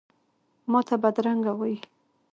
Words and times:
ماته 0.71 0.95
بدرنګه 1.03 1.53
وایې، 1.59 1.79